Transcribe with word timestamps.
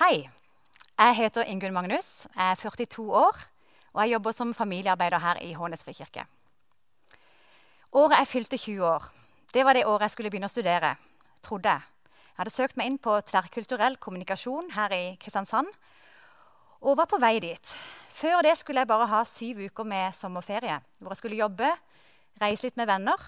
Hei. 0.00 0.22
Jeg 0.96 1.14
heter 1.18 1.44
Ingunn 1.52 1.74
Magnus, 1.76 2.24
jeg 2.32 2.54
er 2.54 2.56
42 2.56 3.02
år 3.20 3.36
og 3.92 3.98
jeg 4.00 4.14
jobber 4.14 4.32
som 4.32 4.54
familiearbeider 4.56 5.20
her 5.20 5.40
i 5.44 5.50
Hånes 5.52 5.82
frikirke. 5.84 6.22
Året 7.92 8.16
jeg 8.16 8.30
fylte 8.30 8.56
20 8.56 8.86
år, 8.88 9.10
det 9.52 9.64
var 9.66 9.76
det 9.76 9.82
året 9.84 10.06
jeg 10.06 10.14
skulle 10.14 10.30
begynne 10.32 10.48
å 10.48 10.54
studere. 10.54 10.94
trodde 11.42 11.68
Jeg 11.68 11.82
Jeg 11.82 12.36
hadde 12.38 12.50
søkt 12.54 12.76
meg 12.78 12.86
inn 12.86 12.96
på 12.96 13.20
tverrkulturell 13.20 13.98
kommunikasjon 14.00 14.70
her 14.72 14.88
i 14.88 15.16
Kristiansand 15.20 15.68
og 16.80 16.96
var 16.96 17.04
på 17.04 17.20
vei 17.20 17.38
dit. 17.38 17.76
Før 18.08 18.40
det 18.40 18.56
skulle 18.56 18.80
jeg 18.80 18.88
bare 18.88 19.06
ha 19.06 19.22
syv 19.24 19.60
uker 19.68 19.84
med 19.84 20.14
sommerferie, 20.14 20.80
hvor 20.98 21.10
jeg 21.10 21.16
skulle 21.16 21.36
jobbe, 21.36 21.76
reise 22.40 22.64
litt 22.64 22.76
med 22.76 22.86
venner. 22.88 23.20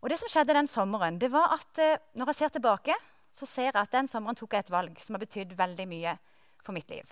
Og 0.00 0.08
det 0.08 0.18
som 0.18 0.32
skjedde 0.32 0.56
den 0.56 0.66
sommeren, 0.66 1.18
det 1.18 1.28
var 1.30 1.52
at 1.60 1.78
eh, 1.78 2.00
når 2.14 2.32
jeg 2.32 2.36
ser 2.36 2.56
tilbake, 2.56 2.96
så 3.32 3.46
ser 3.46 3.70
jeg 3.70 3.80
at 3.80 3.94
den 3.94 4.08
sommeren 4.10 4.36
tok 4.38 4.54
jeg 4.54 4.66
et 4.66 4.72
valg 4.72 5.00
som 5.02 5.16
har 5.16 5.22
betydd 5.22 5.54
veldig 5.58 5.86
mye 5.88 6.16
for 6.64 6.76
mitt 6.76 6.90
liv. 6.90 7.06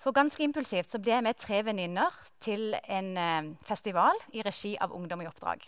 For 0.00 0.12
ganske 0.12 0.42
impulsivt 0.44 0.90
så 0.92 1.00
ble 1.00 1.14
jeg 1.14 1.24
med 1.24 1.38
tre 1.40 1.62
venninner 1.64 2.16
til 2.44 2.74
en 2.74 3.14
eh, 3.16 3.52
festival 3.64 4.18
i 4.36 4.42
regi 4.44 4.74
av 4.76 4.92
Ungdom 4.92 5.22
i 5.24 5.28
oppdrag. 5.30 5.62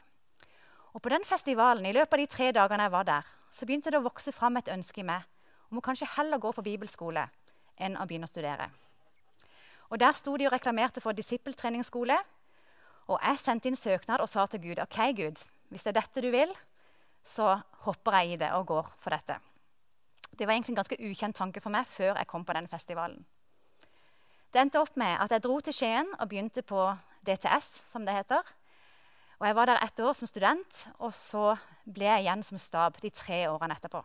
Og 0.93 1.03
på 1.03 1.13
den 1.13 1.25
festivalen, 1.25 1.87
I 1.87 1.93
løpet 1.93 2.13
av 2.13 2.21
de 2.21 2.27
tre 2.27 2.51
dagene 2.53 2.85
jeg 2.85 2.93
var 2.93 3.07
der, 3.09 3.31
så 3.53 3.67
begynte 3.69 3.93
det 3.93 4.01
å 4.01 4.05
vokse 4.05 4.33
fram 4.33 4.57
et 4.61 4.69
ønske 4.73 5.01
i 5.01 5.07
meg 5.09 5.25
om 5.71 5.81
å 5.81 5.85
kanskje 5.85 6.09
heller 6.17 6.41
gå 6.41 6.53
på 6.53 6.65
bibelskole 6.65 7.27
enn 7.81 7.97
å 7.97 8.07
begynne 8.09 8.29
å 8.29 8.33
studere. 8.33 8.69
Og 9.91 10.01
Der 10.01 10.13
sto 10.13 10.37
de 10.37 10.47
og 10.49 10.53
reklamerte 10.53 11.01
for 11.01 11.13
disippeltreningsskole. 11.13 12.17
Og 13.07 13.21
jeg 13.23 13.39
sendte 13.39 13.69
inn 13.71 13.79
søknad 13.79 14.21
og 14.21 14.29
sa 14.29 14.47
til 14.47 14.61
Gud 14.61 14.81
ok 14.83 14.99
Gud, 15.15 15.43
hvis 15.71 15.85
det 15.87 15.93
er 15.93 16.01
dette 16.01 16.23
du 16.23 16.31
vil, 16.31 16.53
så 17.27 17.57
hopper 17.87 18.21
jeg 18.21 18.37
i 18.37 18.41
det 18.41 18.53
og 18.55 18.67
går 18.71 18.91
for 19.03 19.15
dette. 19.15 19.39
Det 20.37 20.47
var 20.47 20.55
egentlig 20.55 20.75
en 20.75 20.83
ganske 20.83 20.99
ukjent 21.01 21.37
tanke 21.37 21.63
for 21.65 21.75
meg 21.75 21.89
før 21.89 22.15
jeg 22.15 22.29
kom 22.31 22.45
på 22.45 22.55
den 22.57 22.69
festivalen. 22.71 23.25
Det 24.53 24.63
endte 24.63 24.81
opp 24.81 24.95
med 24.97 25.19
at 25.21 25.33
jeg 25.35 25.43
dro 25.45 25.59
til 25.61 25.75
Skien 25.75 26.13
og 26.17 26.29
begynte 26.31 26.63
på 26.63 26.89
DTS, 27.27 27.83
som 27.91 28.07
det 28.07 28.15
heter. 28.15 28.45
Og 29.39 29.47
Jeg 29.47 29.57
var 29.57 29.67
der 29.67 29.83
ett 29.85 30.01
år 30.01 30.13
som 30.13 30.27
student, 30.27 30.87
og 30.99 31.13
så 31.15 31.57
ble 31.85 32.07
jeg 32.09 32.25
igjen 32.25 32.43
som 32.43 32.59
stab 32.59 33.01
de 33.03 33.11
tre 33.11 33.49
årene 33.51 33.77
etterpå. 33.77 34.01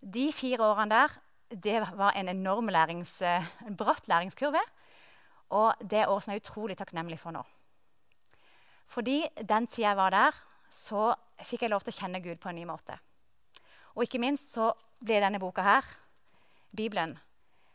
De 0.00 0.30
fire 0.32 0.62
årene 0.62 0.94
der 0.94 1.16
det 1.50 1.80
var 1.96 2.12
en 2.16 2.28
enorm 2.28 2.68
lærings, 2.68 3.22
en 3.22 3.76
bratt 3.76 4.08
læringskurve. 4.08 4.60
Og 5.50 5.74
det 5.80 5.98
er 5.98 6.10
år 6.10 6.20
som 6.20 6.32
jeg 6.32 6.40
er 6.40 6.44
utrolig 6.44 6.76
takknemlig 6.76 7.18
for 7.20 7.34
nå. 7.34 7.42
Fordi 8.86 9.24
den 9.48 9.66
tida 9.66 9.88
jeg 9.88 9.96
var 9.96 10.10
der, 10.10 10.32
så 10.70 11.14
fikk 11.42 11.64
jeg 11.64 11.72
lov 11.72 11.82
til 11.84 11.94
å 11.94 11.98
kjenne 11.98 12.22
Gud 12.22 12.38
på 12.40 12.50
en 12.50 12.58
ny 12.60 12.64
måte. 12.68 12.96
Og 13.94 14.06
ikke 14.06 14.22
minst 14.22 14.54
så 14.54 14.72
ble 15.04 15.20
denne 15.22 15.40
boka 15.42 15.64
her, 15.66 15.86
Bibelen, 16.74 17.18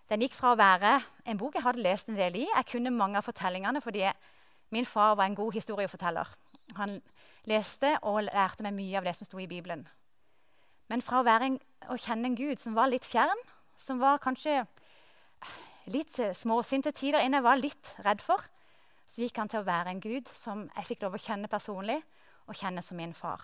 den 0.09 0.23
gikk 0.25 0.33
fra 0.33 0.55
å 0.55 0.57
være 0.59 0.95
en 1.29 1.37
bok 1.37 1.55
jeg 1.55 1.63
hadde 1.63 1.83
lest 1.85 2.09
en 2.09 2.17
del 2.17 2.39
i. 2.41 2.47
Jeg 2.47 2.67
kunne 2.71 2.91
mange 2.91 3.19
av 3.19 3.27
fortellingene 3.27 3.81
fordi 3.83 4.07
min 4.73 4.87
far 4.89 5.15
var 5.19 5.29
en 5.29 5.37
god 5.37 5.53
historieforteller. 5.53 6.27
Han 6.79 6.97
leste 7.49 7.93
og 8.01 8.23
lærte 8.25 8.65
meg 8.65 8.75
mye 8.77 8.97
av 8.97 9.05
det 9.05 9.13
som 9.17 9.29
sto 9.29 9.39
i 9.41 9.47
Bibelen. 9.49 9.85
Men 10.89 11.03
fra 11.05 11.21
å, 11.21 11.25
en, 11.29 11.59
å 11.93 11.97
kjenne 12.01 12.31
en 12.31 12.37
Gud 12.37 12.61
som 12.61 12.73
var 12.77 12.89
litt 12.89 13.05
fjern, 13.05 13.43
som 13.77 14.01
var 14.01 14.21
kanskje 14.21 14.63
litt 15.93 16.17
småsint 16.37 16.89
til 16.89 16.95
tider, 16.97 17.21
en 17.21 17.37
jeg 17.37 17.45
var 17.45 17.61
litt 17.61 17.93
redd 18.05 18.21
for, 18.25 18.41
så 19.09 19.23
gikk 19.23 19.37
han 19.41 19.49
til 19.49 19.61
å 19.61 19.67
være 19.69 19.93
en 19.93 20.01
Gud 20.01 20.29
som 20.33 20.65
jeg 20.73 20.89
fikk 20.89 21.05
lov 21.05 21.17
å 21.17 21.21
kjenne 21.21 21.49
personlig, 21.49 22.01
og 22.49 22.57
kjenne 22.57 22.81
som 22.83 22.97
min 22.97 23.13
far. 23.13 23.43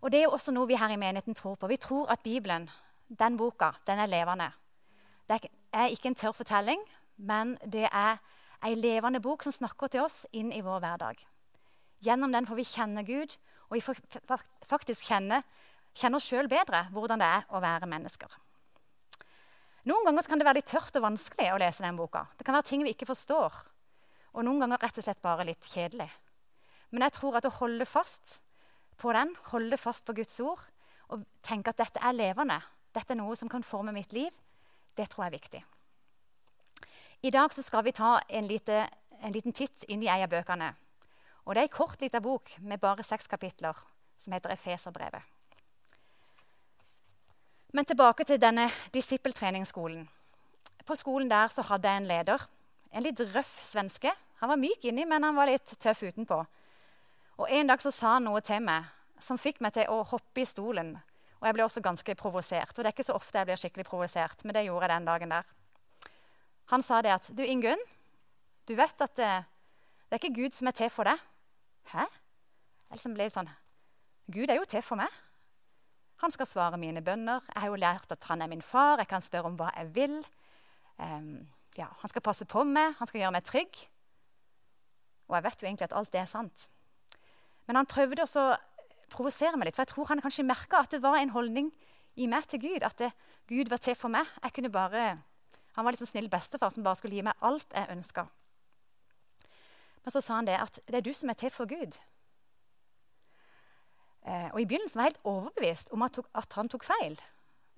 Og 0.00 0.12
Det 0.12 0.20
er 0.20 0.28
jo 0.28 0.34
også 0.36 0.54
noe 0.54 0.68
vi 0.70 0.78
her 0.78 0.92
i 0.94 1.00
menigheten 1.00 1.34
tror 1.34 1.56
på. 1.58 1.66
Vi 1.66 1.76
tror 1.76 2.10
at 2.12 2.22
Bibelen, 2.22 2.68
den 3.08 3.36
boka, 3.36 3.72
den 3.86 3.98
er 3.98 4.06
levende. 4.06 4.52
Det 5.28 5.50
er 5.72 5.90
ikke 5.90 6.12
en 6.12 6.14
tørr 6.14 6.32
fortelling, 6.32 6.80
men 7.16 7.58
det 7.66 7.88
er 7.90 8.20
ei 8.64 8.74
levende 8.74 9.20
bok 9.20 9.42
som 9.42 9.52
snakker 9.52 9.90
til 9.90 10.04
oss 10.06 10.24
inn 10.32 10.52
i 10.54 10.62
vår 10.62 10.80
hverdag. 10.80 11.24
Gjennom 12.06 12.32
den 12.32 12.46
får 12.46 12.58
vi 12.58 12.66
kjenne 12.66 13.04
Gud, 13.04 13.34
og 13.68 13.74
vi 13.74 13.82
får 13.82 13.98
faktisk 14.66 15.10
kjenne, 15.10 15.42
kjenne 15.98 16.20
oss 16.20 16.28
sjøl 16.30 16.48
bedre 16.48 16.86
hvordan 16.94 17.18
det 17.18 17.26
er 17.26 17.48
å 17.50 17.60
være 17.62 17.90
mennesker. 17.90 18.30
Noen 19.88 20.06
ganger 20.06 20.30
kan 20.30 20.38
det 20.38 20.46
være 20.46 20.60
litt 20.60 20.70
tørt 20.70 20.96
og 20.98 21.04
vanskelig 21.04 21.50
å 21.52 21.58
lese 21.60 21.82
den 21.82 21.98
boka. 21.98 22.26
Det 22.38 22.46
kan 22.46 22.54
være 22.54 22.70
ting 22.70 22.86
vi 22.86 22.94
ikke 22.94 23.08
forstår, 23.08 23.54
og 24.34 24.46
noen 24.46 24.62
ganger 24.62 24.82
rett 24.84 24.98
og 25.00 25.06
slett 25.06 25.22
bare 25.24 25.46
litt 25.48 25.66
kjedelig. 25.66 26.08
Men 26.90 27.04
jeg 27.06 27.16
tror 27.18 27.38
at 27.38 27.46
å 27.48 27.56
holde 27.60 27.86
fast 27.88 28.38
på 28.98 29.12
den, 29.14 29.34
holde 29.52 29.76
fast 29.76 30.06
på 30.06 30.16
Guds 30.16 30.40
ord 30.40 30.62
og 31.08 31.24
tenke 31.44 31.72
at 31.72 31.80
dette 31.80 32.02
er 32.04 32.16
levende, 32.16 32.58
dette 32.94 33.14
er 33.14 33.20
noe 33.20 33.36
som 33.36 33.48
kan 33.48 33.64
forme 33.64 33.94
mitt 33.96 34.12
liv, 34.12 34.32
det 34.96 35.08
tror 35.08 35.24
jeg 35.24 35.30
er 35.30 35.38
viktig. 35.38 35.62
I 37.22 37.32
dag 37.34 37.54
skal 37.54 37.84
vi 37.84 37.94
ta 37.96 38.18
en, 38.28 38.46
lite, 38.46 38.84
en 39.22 39.32
liten 39.34 39.52
titt 39.52 39.84
inn 39.88 40.02
i 40.02 40.10
ei 40.10 40.20
av 40.22 40.30
bøkene. 40.30 40.72
Og 41.46 41.54
Det 41.54 41.62
er 41.62 41.66
ei 41.66 41.72
kort 41.72 42.00
lita 42.00 42.20
bok 42.20 42.52
med 42.60 42.80
bare 42.80 43.02
seks 43.02 43.26
kapitler 43.26 43.76
som 44.18 44.34
heter 44.36 44.52
Efeserbrevet. 44.52 45.22
Men 47.72 47.84
tilbake 47.84 48.24
til 48.24 48.40
denne 48.40 48.68
disippeltreningsskolen. 48.94 50.06
På 50.86 50.96
skolen 50.96 51.28
der 51.30 51.48
så 51.52 51.62
hadde 51.68 51.88
jeg 51.88 52.02
en 52.02 52.08
leder. 52.08 52.44
En 52.92 53.04
litt 53.04 53.20
røff 53.34 53.58
svenske. 53.64 54.12
Han 54.40 54.48
var 54.48 54.60
myk 54.60 54.84
inni, 54.88 55.04
men 55.04 55.24
han 55.24 55.36
var 55.36 55.50
litt 55.50 55.74
tøff 55.80 56.02
utenpå. 56.02 56.38
Og 57.38 57.50
En 57.50 57.70
dag 57.70 57.82
så 57.82 57.92
sa 57.94 58.16
han 58.16 58.26
noe 58.26 58.40
til 58.42 58.62
meg 58.64 58.88
som 59.22 59.38
fikk 59.38 59.60
meg 59.62 59.74
til 59.74 59.90
å 59.90 60.02
hoppe 60.06 60.42
i 60.42 60.46
stolen. 60.46 60.92
Og 61.38 61.46
jeg 61.46 61.54
ble 61.54 61.64
også 61.64 61.82
ganske 61.82 62.14
provosert. 62.18 62.74
Og 62.74 62.82
det 62.82 62.90
er 62.90 62.96
ikke 62.96 63.06
så 63.06 63.16
ofte 63.18 63.38
jeg 63.38 63.48
blir 63.48 63.60
skikkelig 63.60 63.86
provosert, 63.86 64.42
men 64.44 64.56
det 64.56 64.64
gjorde 64.66 64.88
jeg 64.88 64.94
den 64.94 65.06
dagen 65.06 65.34
der. 65.34 65.54
Han 66.74 66.82
sa 66.82 67.00
det 67.02 67.14
at 67.14 67.30
Du, 67.34 67.42
Ingunn, 67.42 67.80
du 68.68 68.74
vet 68.76 69.00
at 69.00 69.14
det, 69.16 69.30
det 70.08 70.18
er 70.18 70.22
ikke 70.22 70.42
Gud 70.42 70.56
som 70.56 70.70
er 70.70 70.76
til 70.76 70.90
for 70.92 71.08
deg. 71.08 71.22
Hæ? 71.92 72.04
Jeg 72.88 72.98
liksom 72.98 73.14
ble 73.14 73.28
litt 73.28 73.36
sånn 73.36 73.50
Gud 74.28 74.50
er 74.50 74.58
jo 74.58 74.66
til 74.68 74.82
for 74.84 75.00
meg. 75.00 75.12
Han 76.20 76.34
skal 76.34 76.48
svare 76.50 76.80
mine 76.80 77.00
bønner. 77.04 77.46
Jeg 77.54 77.62
har 77.62 77.70
jo 77.70 77.78
lært 77.80 78.12
at 78.12 78.26
han 78.28 78.42
er 78.42 78.50
min 78.50 78.64
far. 78.64 78.98
Jeg 78.98 79.08
kan 79.08 79.24
spørre 79.24 79.48
om 79.48 79.56
hva 79.56 79.70
jeg 79.76 79.88
vil. 79.94 80.18
Um, 80.98 81.46
ja, 81.78 81.86
han 82.02 82.10
skal 82.10 82.24
passe 82.26 82.44
på 82.44 82.64
meg, 82.66 82.96
han 82.98 83.08
skal 83.08 83.22
gjøre 83.22 83.36
meg 83.38 83.46
trygg. 83.46 83.78
Og 85.30 85.36
jeg 85.38 85.46
vet 85.46 85.62
jo 85.62 85.68
egentlig 85.68 85.86
at 85.86 85.96
alt 85.96 86.12
det 86.12 86.20
er 86.20 86.28
sant. 86.28 86.66
Men 87.68 87.76
han 87.76 87.88
prøvde 87.88 88.24
også 88.24 88.46
å 88.48 88.56
provosere 89.12 89.56
meg 89.60 89.68
litt, 89.68 89.76
for 89.76 89.84
jeg 89.84 89.92
tror 89.92 90.10
han 90.10 90.22
kanskje 90.24 90.46
merka 90.48 90.82
at 90.82 90.94
det 90.96 91.02
var 91.04 91.18
en 91.20 91.34
holdning 91.34 91.70
i 92.18 92.26
meg 92.30 92.48
til 92.48 92.62
Gud. 92.64 92.84
At 92.86 92.98
det, 93.00 93.12
Gud 93.48 93.70
var 93.70 93.80
til 93.84 93.96
for 93.96 94.12
meg. 94.12 94.28
Bare, 94.72 95.18
Han 95.76 95.84
var 95.84 95.92
litt 95.92 96.02
sånn 96.02 96.14
snill 96.16 96.30
bestefar 96.32 96.72
som 96.74 96.82
bare 96.82 96.98
skulle 96.98 97.14
gi 97.14 97.24
meg 97.24 97.38
alt 97.44 97.72
jeg 97.76 97.92
ønska. 97.92 98.26
Men 100.02 100.14
så 100.14 100.22
sa 100.24 100.38
han 100.40 100.48
det 100.48 100.56
at 100.56 100.80
det 100.88 100.96
er 100.98 101.04
du 101.04 101.12
som 101.12 101.28
er 101.28 101.36
til 101.36 101.52
for 101.52 101.68
Gud. 101.68 101.96
Eh, 104.24 104.48
og 104.52 104.60
I 104.60 104.66
begynnelsen 104.68 104.98
var 104.98 105.08
jeg 105.08 105.14
helt 105.14 105.28
overbevist 105.28 105.92
om 105.92 106.04
at, 106.04 106.18
at, 106.34 106.54
han 106.56 106.68
tok 106.72 106.86
feil. 106.88 107.18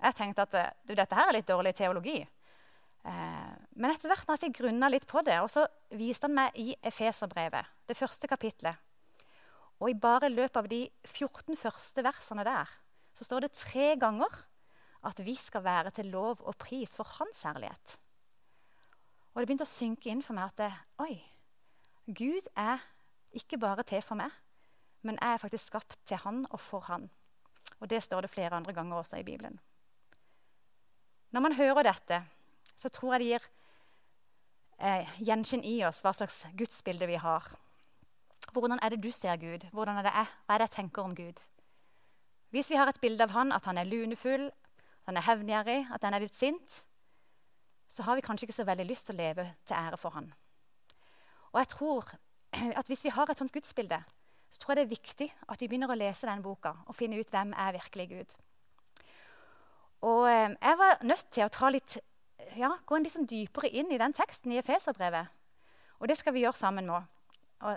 Jeg 0.01 0.17
tenkte 0.17 0.47
at 0.47 0.55
eh, 0.57 0.71
du, 0.87 0.95
dette 0.95 1.17
her 1.17 1.29
er 1.29 1.37
litt 1.37 1.49
dårlig 1.51 1.73
teologi. 1.77 2.21
Eh, 2.21 3.51
men 3.75 3.91
etter 3.91 4.11
hvert 4.11 4.27
når 4.27 4.37
jeg 4.37 4.43
fikk 4.45 4.61
grunna 4.61 4.89
litt 4.91 5.07
på 5.09 5.23
det, 5.27 5.37
og 5.43 5.51
så 5.51 5.65
viste 5.99 6.27
han 6.27 6.37
meg 6.37 6.57
i 6.59 6.73
Efeserbrevet, 6.79 7.69
det 7.87 7.99
første 7.99 8.29
kapitlet, 8.31 8.79
og 9.81 9.89
i 9.89 9.97
bare 9.97 10.29
løpet 10.29 10.59
av 10.61 10.69
de 10.69 10.83
14 11.09 11.57
første 11.57 12.03
versene 12.05 12.45
der 12.45 12.69
så 13.17 13.25
står 13.25 13.45
det 13.45 13.57
tre 13.57 13.95
ganger 13.99 14.43
at 15.09 15.19
vi 15.25 15.33
skal 15.35 15.65
være 15.65 15.91
til 15.97 16.11
lov 16.13 16.43
og 16.45 16.55
pris 16.61 16.93
for 16.95 17.09
hans 17.17 17.41
herlighet. 17.43 17.97
Og 19.33 19.41
det 19.41 19.47
begynte 19.49 19.65
å 19.65 19.71
synke 19.71 20.11
inn 20.11 20.21
for 20.23 20.37
meg 20.37 20.51
at 20.51 20.61
det, 20.61 20.69
oi, 21.01 21.15
Gud 22.05 22.47
er 22.59 22.83
ikke 23.35 23.59
bare 23.61 23.83
til 23.87 24.03
for 24.05 24.19
meg, 24.19 24.29
men 25.01 25.17
jeg 25.17 25.33
er 25.33 25.41
faktisk 25.41 25.71
skapt 25.71 25.97
til 26.05 26.21
han 26.21 26.43
og 26.51 26.59
for 26.61 26.85
han. 26.91 27.09
Og 27.81 27.89
det 27.89 28.03
står 28.05 28.25
det 28.25 28.33
flere 28.33 28.55
andre 28.55 28.75
ganger 28.77 28.99
også 28.99 29.17
i 29.17 29.25
Bibelen. 29.25 29.57
Når 31.31 31.41
man 31.41 31.57
hører 31.57 31.87
dette, 31.87 32.21
så 32.75 32.89
tror 32.89 33.15
jeg 33.15 33.21
det 33.21 33.29
gir 33.31 33.47
eh, 34.77 35.17
gjenskinn 35.23 35.63
i 35.65 35.79
oss 35.87 36.03
hva 36.03 36.13
slags 36.13 36.43
gudsbilde 36.59 37.07
vi 37.09 37.17
har. 37.23 37.47
Hvordan 38.51 38.79
er 38.81 38.89
det 38.89 39.03
du 39.03 39.11
ser 39.11 39.35
Gud? 39.39 39.67
Hvordan 39.71 39.97
er 39.97 40.03
det 40.03 40.11
jeg? 40.13 40.27
Hva 40.45 40.53
er 40.53 40.59
det 40.59 40.67
jeg 40.69 40.75
tenker 40.75 41.01
om 41.03 41.15
Gud? 41.15 41.41
Hvis 42.51 42.69
vi 42.69 42.75
har 42.75 42.89
et 42.89 42.99
bilde 43.01 43.23
av 43.23 43.31
han, 43.31 43.51
at 43.51 43.65
han 43.65 43.77
er 43.77 43.87
lunefull, 43.87 44.49
at 44.51 45.05
han 45.07 45.17
er 45.17 45.27
hevngjerrig, 45.27 45.87
at 45.93 46.03
han 46.03 46.13
er 46.13 46.25
litt 46.25 46.35
sint, 46.35 46.81
så 47.87 48.03
har 48.03 48.15
vi 48.15 48.25
kanskje 48.25 48.45
ikke 48.45 48.57
så 48.59 48.67
veldig 48.67 48.87
lyst 48.89 49.07
til 49.07 49.15
å 49.15 49.21
leve 49.21 49.45
til 49.65 49.75
ære 49.75 49.99
for 49.99 50.15
han. 50.17 50.33
Og 51.51 51.59
jeg 51.59 51.71
tror 51.75 52.11
at 52.79 52.87
Hvis 52.87 53.05
vi 53.05 53.09
har 53.15 53.29
et 53.29 53.37
sånt 53.39 53.53
gudsbilde, 53.55 54.01
så 54.51 54.59
tror 54.59 54.73
jeg 54.73 54.77
det 54.77 54.83
er 54.83 54.95
viktig 54.97 55.27
at 55.47 55.61
vi 55.61 55.67
begynner 55.71 55.91
å 55.91 55.95
lese 55.95 56.27
den 56.27 56.43
boka 56.43 56.73
og 56.85 56.95
finne 56.95 57.19
ut 57.19 57.29
hvem 57.31 57.53
er 57.55 57.77
virkelig 57.77 58.07
Gud. 58.09 58.33
Og 60.01 60.27
eh, 60.27 60.49
Jeg 60.61 60.77
var 60.77 61.03
nødt 61.07 61.31
til 61.31 61.47
å 61.47 61.69
litt, 61.69 61.97
ja, 62.57 62.73
gå 62.85 62.95
en 62.95 63.03
litt 63.03 63.15
sånn 63.15 63.29
dypere 63.29 63.71
inn 63.71 63.91
i 63.91 63.99
den 64.01 64.13
teksten 64.13 64.51
i 64.51 64.59
Efeserbrevet. 64.59 65.31
Og 65.99 66.07
det 66.11 66.17
skal 66.17 66.33
vi 66.33 66.43
gjøre 66.43 66.59
sammen, 66.59 66.89
nå, 66.89 66.99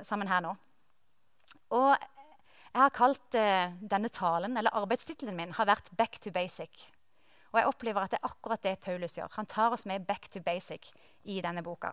sammen 0.02 0.30
her 0.30 0.42
nå. 0.44 0.54
Og 1.74 1.92
jeg 2.74 2.82
har 2.82 2.94
kalt 2.94 3.36
uh, 3.38 3.74
denne 3.80 4.10
talen, 4.10 4.56
eller 4.58 4.74
arbeidstittelen 4.74 5.36
min 5.36 5.52
har 5.54 5.68
vært 5.70 5.92
'Back 5.96 6.18
to 6.18 6.30
basic'. 6.30 6.88
Og 7.54 7.60
jeg 7.60 7.70
opplever 7.70 8.02
at 8.02 8.10
det 8.10 8.18
er 8.18 8.26
akkurat 8.26 8.62
det 8.62 8.80
Paulus 8.82 9.14
gjør. 9.14 9.30
Han 9.36 9.46
tar 9.46 9.70
oss 9.72 9.86
med 9.86 10.06
back 10.06 10.26
to 10.28 10.40
basic 10.42 10.90
i 11.22 11.40
denne 11.40 11.62
boka. 11.62 11.92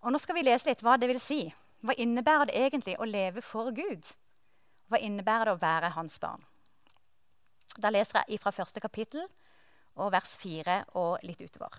Og 0.00 0.12
Nå 0.12 0.18
skal 0.18 0.34
vi 0.34 0.42
lese 0.42 0.66
litt 0.66 0.82
hva 0.82 0.96
det 0.98 1.06
vil 1.12 1.20
si. 1.22 1.44
Hva 1.86 1.94
innebærer 1.94 2.50
det 2.50 2.56
egentlig 2.58 2.96
å 2.98 3.06
leve 3.06 3.44
for 3.44 3.70
Gud? 3.70 4.02
Hva 4.90 4.98
innebærer 4.98 5.46
det 5.46 5.54
å 5.54 5.62
være 5.62 5.92
hans 5.94 6.18
barn? 6.18 6.42
Da 7.78 7.92
leser 7.94 8.24
jeg 8.26 8.40
fra 8.42 8.50
første 8.50 8.82
kapittel 8.82 9.28
og 9.94 10.10
vers 10.12 10.34
fire 10.40 10.82
og 10.98 11.22
litt 11.22 11.44
utover. 11.44 11.78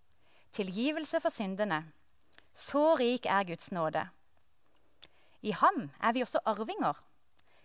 tilgivelse 0.51 1.21
for 1.23 1.33
syndene. 1.33 1.83
Så 2.53 2.95
rik 2.99 3.25
er 3.25 3.47
Guds 3.47 3.71
nåde. 3.71 4.07
I 5.41 5.51
ham 5.51 5.89
er 6.01 6.13
vi 6.13 6.21
også 6.21 6.39
arvinger, 6.45 6.93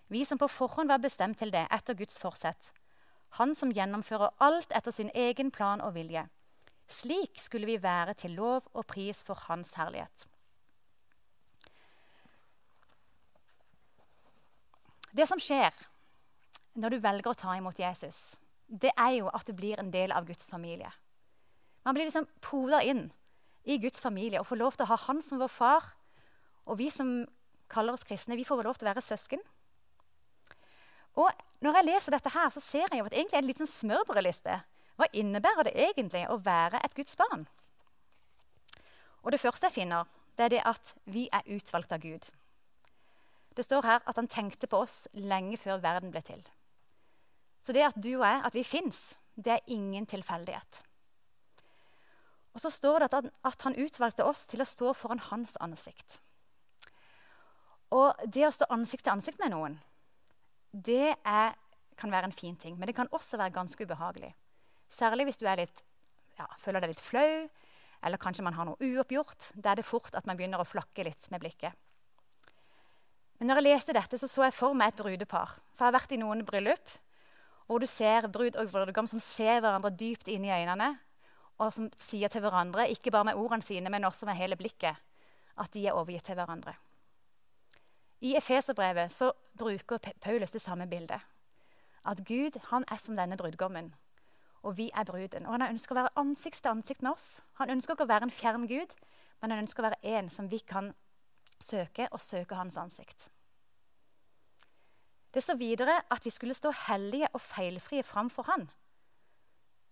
vi 0.08 0.24
som 0.24 0.38
på 0.38 0.48
forhånd 0.48 0.88
var 0.88 1.02
bestemt 1.02 1.38
til 1.38 1.50
det 1.50 1.66
etter 1.74 1.96
Guds 1.98 2.18
forsett. 2.22 2.70
Han 3.40 3.54
som 3.58 3.72
gjennomfører 3.74 4.36
alt 4.40 4.70
etter 4.76 4.94
sin 4.94 5.10
egen 5.14 5.50
plan 5.50 5.82
og 5.82 5.96
vilje. 5.96 6.28
Slik 6.86 7.40
skulle 7.42 7.66
vi 7.66 7.82
være 7.82 8.14
til 8.14 8.36
lov 8.38 8.68
og 8.72 8.86
pris 8.86 9.24
for 9.26 9.34
Hans 9.48 9.74
herlighet. 9.74 10.26
Det 15.10 15.26
som 15.26 15.40
skjer 15.40 15.74
når 16.76 16.92
du 16.92 17.02
velger 17.02 17.32
å 17.32 17.38
ta 17.40 17.56
imot 17.56 17.78
Jesus, 17.80 18.36
det 18.68 18.92
er 18.94 19.16
jo 19.18 19.30
at 19.32 19.46
du 19.48 19.54
blir 19.56 19.80
en 19.80 19.90
del 19.90 20.12
av 20.12 20.26
Guds 20.28 20.50
familie. 20.52 20.92
Man 21.86 21.94
blir 21.94 22.08
liksom 22.08 22.26
poda 22.42 22.80
inn 22.82 23.06
i 23.62 23.78
Guds 23.78 24.02
familie 24.02 24.40
og 24.42 24.48
får 24.48 24.58
lov 24.58 24.74
til 24.74 24.86
å 24.86 24.90
ha 24.90 24.96
Han 25.06 25.22
som 25.22 25.38
vår 25.38 25.50
far. 25.54 25.84
Og 26.66 26.80
vi 26.80 26.88
som 26.90 27.20
kaller 27.70 27.94
oss 27.94 28.06
kristne, 28.06 28.38
vi 28.38 28.46
får 28.46 28.64
lov 28.66 28.78
til 28.78 28.88
å 28.88 28.90
være 28.90 29.04
søsken. 29.06 29.42
Og 31.16 31.30
når 31.62 31.78
jeg 31.78 31.86
leser 31.86 32.16
dette 32.16 32.32
her, 32.34 32.50
så 32.50 32.60
ser 32.60 32.90
jeg 32.90 32.98
jo 32.98 33.06
at 33.06 33.14
egentlig 33.14 33.38
er 33.38 33.44
en 33.44 33.50
liten 33.50 33.70
smørbrødliste. 33.70 34.56
Hva 34.98 35.08
innebærer 35.14 35.68
det 35.68 35.76
egentlig 35.86 36.24
å 36.32 36.40
være 36.42 36.80
et 36.82 36.96
Guds 36.98 37.14
barn? 37.16 37.46
Og 39.22 39.30
Det 39.32 39.40
første 39.40 39.66
jeg 39.66 39.78
finner, 39.78 40.10
det 40.36 40.44
er 40.44 40.52
det 40.52 40.64
at 40.66 40.92
vi 41.06 41.28
er 41.32 41.46
utvalgt 41.54 41.94
av 41.94 42.02
Gud. 42.02 42.28
Det 43.56 43.64
står 43.64 43.86
her 43.86 44.02
at 44.04 44.18
han 44.18 44.28
tenkte 44.28 44.66
på 44.66 44.82
oss 44.84 45.06
lenge 45.14 45.56
før 45.56 45.80
verden 45.82 46.10
ble 46.10 46.20
til. 46.22 46.42
Så 47.62 47.72
det 47.72 47.86
at 47.86 47.96
du 47.96 48.12
og 48.18 48.26
jeg, 48.26 48.42
at 48.44 48.54
vi 48.54 48.62
fins, 48.62 49.16
det 49.34 49.56
er 49.56 49.72
ingen 49.72 50.06
tilfeldighet. 50.06 50.82
Og 52.56 52.62
så 52.62 52.70
står 52.72 53.02
det 53.02 53.08
at 53.10 53.16
han, 53.18 53.26
at 53.44 53.64
han, 53.66 53.76
utvalgte 53.76 54.24
oss 54.24 54.46
til 54.48 54.62
å 54.64 54.68
stå 54.68 54.94
foran 54.96 55.20
hans 55.28 55.58
ansikt. 55.60 56.22
Og 57.92 58.16
det 58.24 58.46
å 58.48 58.54
stå 58.54 58.70
ansikt 58.72 59.04
til 59.04 59.12
ansikt 59.12 59.42
med 59.42 59.52
noen, 59.52 59.76
det 60.72 61.12
er, 61.20 61.52
kan 62.00 62.12
være 62.12 62.30
en 62.30 62.36
fin 62.36 62.56
ting. 62.56 62.78
Men 62.80 62.88
det 62.88 62.96
kan 62.96 63.12
også 63.12 63.36
være 63.36 63.52
ganske 63.58 63.84
ubehagelig. 63.84 64.32
Særlig 64.88 65.28
hvis 65.28 65.40
du 65.40 65.44
litt, 65.48 65.84
ja, 66.40 66.48
føler 66.60 66.80
deg 66.80 66.94
litt 66.94 67.04
flau, 67.04 67.44
eller 68.06 68.20
kanskje 68.20 68.44
man 68.46 68.56
har 68.56 68.68
noe 68.68 68.80
uoppgjort. 68.80 69.52
Da 69.54 69.74
er 69.74 69.82
det 69.82 69.88
fort 69.88 70.16
at 70.16 70.26
man 70.28 70.40
begynner 70.40 70.64
å 70.64 70.68
flakke 70.68 71.04
litt 71.04 71.28
med 71.32 71.44
blikket. 71.44 71.76
Men 73.36 73.50
når 73.50 73.60
jeg 73.60 73.68
leste 73.68 73.96
dette, 73.96 74.16
så, 74.16 74.28
så 74.32 74.46
jeg 74.46 74.56
for 74.56 74.76
meg 74.76 74.94
et 74.94 75.00
brudepar. 75.02 75.58
For 75.76 75.84
jeg 75.84 75.92
har 75.92 75.98
vært 76.00 76.16
i 76.16 76.20
noen 76.24 76.44
bryllup 76.48 76.96
hvor 77.66 77.82
du 77.82 77.88
ser 77.90 78.28
brud 78.30 78.56
og 78.56 78.70
brudgom 78.70 79.08
som 79.10 79.20
ser 79.20 79.58
hverandre 79.58 79.90
dypt 79.90 80.30
inn 80.30 80.44
i 80.46 80.52
øynene, 80.54 80.92
og 81.58 81.72
som 81.72 81.88
sier 81.96 82.28
til 82.28 82.44
hverandre, 82.44 82.88
ikke 82.90 83.10
bare 83.10 83.30
med 83.30 83.38
ordene 83.40 83.62
sine, 83.62 83.90
men 83.90 84.04
også 84.04 84.26
med 84.26 84.36
hele 84.36 84.56
blikket, 84.56 84.96
at 85.56 85.72
de 85.74 85.86
er 85.86 85.96
overgitt 85.96 86.24
til 86.28 86.34
hverandre. 86.36 86.74
I 88.20 88.36
Efeserbrevet 88.36 89.12
bruker 89.58 89.98
Paulus 90.20 90.50
det 90.50 90.60
samme 90.60 90.86
bildet. 90.86 91.20
At 92.04 92.24
Gud 92.24 92.60
han 92.70 92.84
er 92.90 92.96
som 92.96 93.16
denne 93.16 93.36
brudgommen, 93.36 93.94
og 94.62 94.76
vi 94.76 94.90
er 94.94 95.04
bruden. 95.04 95.46
Og 95.46 95.52
Han 95.52 95.62
ønsker 95.62 95.94
å 95.94 96.00
være 96.00 96.16
ansikt 96.16 96.62
til 96.62 96.70
ansikt 96.70 97.02
med 97.02 97.12
oss. 97.12 97.42
Han 97.60 97.70
ønsker 97.70 97.94
ikke 97.94 98.06
å 98.06 98.12
være 98.12 98.28
en 98.28 98.34
fjern 98.34 98.66
Gud, 98.66 98.94
men 99.40 99.50
han 99.50 99.62
ønsker 99.62 99.82
å 99.82 99.90
være 99.90 100.16
en 100.16 100.30
som 100.30 100.50
vi 100.50 100.58
kan 100.58 100.94
søke 101.60 102.08
og 102.10 102.20
søke 102.20 102.54
hans 102.54 102.76
ansikt. 102.76 103.28
Det 105.34 105.42
står 105.44 105.58
videre 105.60 106.00
at 106.10 106.24
vi 106.24 106.32
skulle 106.32 106.56
stå 106.56 106.72
hellige 106.86 107.28
og 107.32 107.40
feilfrie 107.40 108.02
framfor 108.02 108.48
Han. 108.48 108.70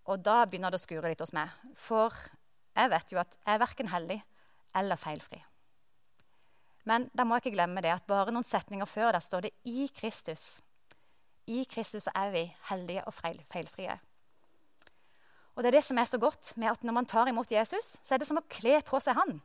Og 0.04 0.20
da 0.20 0.42
begynner 0.44 0.72
det 0.72 0.80
å 0.80 0.84
skure 0.84 1.08
litt 1.08 1.22
hos 1.24 1.32
meg, 1.36 1.52
for 1.78 2.12
jeg 2.74 2.90
vet 2.92 3.12
jo 3.12 3.20
at 3.22 3.36
jeg 3.38 3.54
er 3.54 3.62
verken 3.62 3.90
hellig 3.92 4.20
eller 4.76 5.00
feilfri. 5.00 5.40
Men 6.84 7.08
da 7.16 7.24
må 7.24 7.38
jeg 7.38 7.46
ikke 7.46 7.56
glemme 7.56 7.82
det 7.84 7.94
at 7.94 8.06
bare 8.08 8.34
noen 8.34 8.44
setninger 8.44 8.88
før 8.88 9.14
der 9.14 9.24
står 9.24 9.46
det 9.46 9.52
'i 9.64 9.88
Kristus'. 9.88 10.60
I 11.46 11.64
Kristus 11.64 12.08
er 12.14 12.30
vi 12.30 12.56
heldige 12.70 13.04
og 13.04 13.14
feilfrie. 13.14 14.00
Og 15.54 15.62
det 15.62 15.66
er 15.66 15.76
det 15.78 15.84
som 15.84 15.98
er 15.98 16.04
så 16.04 16.18
godt 16.18 16.56
med 16.56 16.68
at 16.70 16.84
når 16.84 16.92
man 16.92 17.06
tar 17.06 17.28
imot 17.28 17.52
Jesus, 17.52 17.98
så 18.02 18.14
er 18.14 18.18
det 18.18 18.26
som 18.26 18.38
å 18.38 18.48
kle 18.48 18.80
på 18.82 19.00
seg 19.00 19.14
han. 19.14 19.42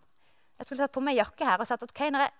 Jeg 0.58 0.66
skulle 0.66 0.84
tatt 0.84 0.96
på 0.96 1.04
meg 1.04 1.16
jakke 1.16 1.46
her 1.46 1.60
og 1.60 1.68
sagt 1.68 1.84
at 1.84 1.92
okay, 1.92 2.10
når 2.10 2.20
jeg 2.20 2.32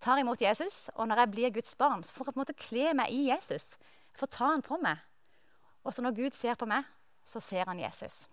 tar 0.00 0.18
imot 0.18 0.40
Jesus, 0.40 0.90
og 0.94 1.08
når 1.08 1.16
jeg 1.16 1.30
blir 1.30 1.50
Guds 1.50 1.76
barn, 1.76 2.04
så 2.04 2.12
får 2.12 2.26
jeg 2.26 2.34
på 2.34 2.38
en 2.38 2.42
måte 2.42 2.60
kle 2.68 2.94
meg 2.94 3.10
i 3.10 3.28
Jesus. 3.30 3.78
Jeg 4.12 4.20
får 4.20 4.26
ta 4.26 4.50
han 4.52 4.62
på 4.62 4.76
meg. 4.82 4.98
Og 5.84 5.94
så 5.94 6.02
når 6.02 6.16
Gud 6.16 6.36
ser 6.36 6.54
på 6.54 6.66
meg, 6.66 6.84
så 7.30 7.42
ser 7.42 7.68
han 7.70 7.80
Jesus. 7.80 8.24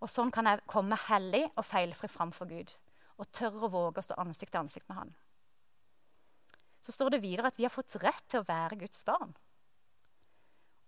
Og 0.00 0.08
sånn 0.08 0.32
kan 0.32 0.48
jeg 0.48 0.64
komme 0.70 0.96
hellig 1.08 1.44
og 1.50 1.66
feilfri 1.66 2.08
framfor 2.08 2.48
Gud 2.48 2.72
og 3.20 3.28
tørre 3.36 3.66
å 3.66 3.72
våge 3.72 4.00
å 4.00 4.06
stå 4.06 4.16
ansikt 4.22 4.54
til 4.54 4.62
ansikt 4.62 4.88
med 4.88 4.96
han. 4.96 5.14
Så 6.80 6.94
står 6.96 7.12
det 7.12 7.22
videre 7.22 7.50
at 7.50 7.58
vi 7.60 7.66
har 7.66 7.72
fått 7.72 7.98
rett 8.00 8.24
til 8.32 8.40
å 8.40 8.48
være 8.48 8.78
Guds 8.80 9.02
barn. 9.04 9.34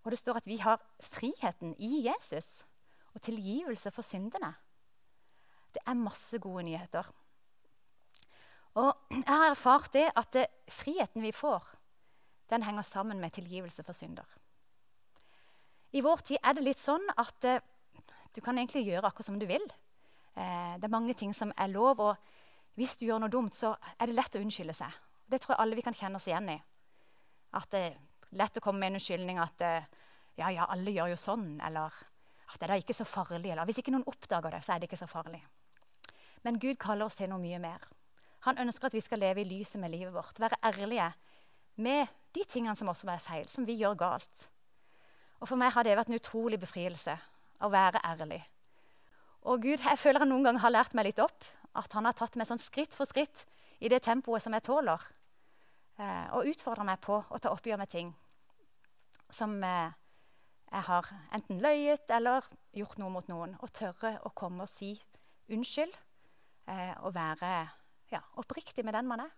Og 0.02 0.10
det 0.10 0.18
står 0.18 0.40
at 0.40 0.48
vi 0.48 0.56
har 0.62 0.80
friheten 1.04 1.74
i 1.76 2.06
Jesus 2.06 2.64
og 3.12 3.20
tilgivelse 3.22 3.92
for 3.92 4.06
syndene. 4.06 4.54
Det 5.72 5.84
er 5.84 6.00
masse 6.00 6.40
gode 6.40 6.64
nyheter. 6.70 7.04
Og 8.80 8.88
jeg 9.12 9.28
har 9.28 9.50
erfart 9.50 9.92
det 9.92 10.08
at 10.16 10.32
det, 10.32 10.46
friheten 10.72 11.20
vi 11.22 11.34
får, 11.36 11.68
den 12.48 12.64
henger 12.64 12.82
sammen 12.88 13.20
med 13.20 13.36
tilgivelse 13.36 13.84
for 13.84 13.96
synder. 13.96 14.24
I 15.92 16.00
vår 16.04 16.24
tid 16.24 16.40
er 16.40 16.56
det 16.56 16.64
litt 16.64 16.80
sånn 16.80 17.04
at 17.20 17.48
eh, 17.48 17.62
du 18.32 18.40
kan 18.40 18.56
egentlig 18.56 18.86
gjøre 18.86 19.08
akkurat 19.08 19.28
som 19.28 19.38
du 19.40 19.46
vil. 19.48 19.64
Eh, 20.34 20.76
det 20.80 20.88
er 20.88 20.94
mange 20.94 21.14
ting 21.18 21.34
som 21.36 21.52
er 21.56 21.72
lov, 21.72 22.00
og 22.00 22.78
hvis 22.80 22.96
du 22.96 23.06
gjør 23.06 23.20
noe 23.20 23.32
dumt, 23.32 23.56
så 23.56 23.74
er 23.98 24.08
det 24.08 24.16
lett 24.16 24.38
å 24.38 24.40
unnskylde 24.40 24.76
seg. 24.76 25.00
Det 25.28 25.42
tror 25.42 25.54
jeg 25.54 25.64
alle 25.64 25.76
vi 25.76 25.84
kan 25.84 25.96
kjenne 25.96 26.16
oss 26.20 26.28
igjen 26.30 26.48
i. 26.54 26.56
At 27.58 27.68
det 27.74 27.82
er 27.90 27.98
lett 28.40 28.56
å 28.56 28.64
komme 28.64 28.80
med 28.80 28.92
en 28.92 29.00
unnskyldning 29.00 29.40
at 29.42 29.64
eh, 29.66 29.90
ja, 30.40 30.48
ja, 30.48 30.68
alle 30.72 30.94
gjør 30.94 31.12
jo 31.12 31.18
sånn, 31.20 31.48
eller 31.64 31.92
at 32.48 32.56
det 32.56 32.66
er 32.66 32.72
da 32.72 32.78
ikke 32.80 32.96
så 32.96 33.08
farlig. 33.08 33.52
Eller 33.52 33.68
hvis 33.68 33.82
ikke 33.82 33.92
noen 33.92 34.08
oppdager 34.08 34.56
det, 34.56 34.62
så 34.64 34.74
er 34.74 34.80
det 34.80 34.88
ikke 34.88 35.02
så 35.02 35.10
farlig. 35.10 35.42
Men 36.42 36.56
Gud 36.62 36.78
kaller 36.80 37.06
oss 37.06 37.18
til 37.20 37.28
noe 37.30 37.40
mye 37.42 37.60
mer. 37.62 37.84
Han 38.48 38.58
ønsker 38.58 38.88
at 38.88 38.96
vi 38.96 39.04
skal 39.04 39.20
leve 39.22 39.44
i 39.44 39.46
lyset 39.46 39.78
med 39.80 39.92
livet 39.92 40.14
vårt. 40.14 40.40
Være 40.42 40.58
ærlige 40.64 41.12
med 41.84 42.08
de 42.34 42.44
tingene 42.48 42.74
som 42.76 42.90
også 42.90 43.10
er 43.12 43.22
feil, 43.22 43.46
som 43.48 43.68
vi 43.68 43.76
gjør 43.78 43.94
galt. 44.00 44.48
Og 45.42 45.48
For 45.50 45.58
meg 45.58 45.74
har 45.74 45.84
det 45.84 45.98
vært 45.98 46.10
en 46.12 46.20
utrolig 46.20 46.60
befrielse 46.62 47.16
å 47.62 47.70
være 47.72 48.00
ærlig 48.06 48.40
og 49.42 49.62
Gud, 49.62 49.80
jeg 49.82 49.98
føler 49.98 50.22
han 50.22 50.30
noen 50.30 50.44
ganger 50.46 50.62
har 50.62 50.70
lært 50.70 50.94
meg 50.94 51.08
litt 51.08 51.18
opp. 51.22 51.46
At 51.74 51.94
han 51.96 52.06
har 52.06 52.14
tatt 52.14 52.36
meg 52.38 52.46
sånn 52.46 52.60
skritt 52.62 52.94
for 52.94 53.08
skritt 53.08 53.44
i 53.82 53.90
det 53.90 54.02
tempoet 54.04 54.44
som 54.44 54.54
jeg 54.54 54.62
tåler. 54.68 55.02
Eh, 55.98 56.26
og 56.36 56.46
utfordrer 56.52 56.86
meg 56.86 57.00
på 57.02 57.18
å 57.18 57.40
ta 57.42 57.50
oppgjør 57.50 57.80
med 57.80 57.90
ting 57.90 58.12
som 59.32 59.56
eh, 59.64 59.90
jeg 60.72 60.86
har 60.88 61.08
enten 61.34 61.60
løyet 61.64 62.12
eller 62.14 62.46
gjort 62.76 62.98
noe 63.00 63.12
mot 63.16 63.28
noen. 63.32 63.56
Og 63.64 63.74
tørre 63.74 64.14
å 64.22 64.32
komme 64.36 64.66
og 64.66 64.70
si 64.70 64.94
unnskyld 65.52 65.96
eh, 66.70 66.94
og 67.02 67.16
være 67.16 67.52
ja, 68.12 68.22
oppriktig 68.38 68.86
med 68.86 68.94
den 68.94 69.10
man 69.10 69.24
er. 69.26 69.34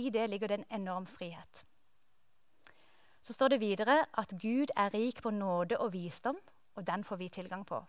I 0.00 0.08
det 0.14 0.26
ligger 0.30 0.48
det 0.48 0.62
en 0.62 0.70
enorm 0.80 1.06
frihet. 1.10 1.66
Så 3.26 3.34
står 3.34 3.56
det 3.56 3.62
videre 3.64 4.04
at 4.14 4.38
Gud 4.38 4.70
er 4.76 4.94
rik 4.94 5.18
på 5.22 5.34
nåde 5.34 5.80
og 5.82 5.92
visdom, 5.96 6.38
og 6.78 6.86
den 6.86 7.02
får 7.04 7.18
vi 7.18 7.32
tilgang 7.40 7.66
på 7.66 7.82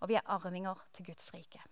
og 0.00 0.10
vi 0.10 0.18
er 0.18 0.28
arvinger 0.30 0.80
til 0.94 1.08
Guds 1.08 1.32
rike. 1.34 1.62